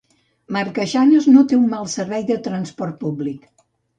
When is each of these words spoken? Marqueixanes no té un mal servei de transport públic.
Marqueixanes 0.55 1.27
no 1.33 1.43
té 1.51 1.59
un 1.59 1.67
mal 1.75 1.91
servei 1.97 2.25
de 2.31 2.39
transport 2.47 2.99
públic. 3.05 3.47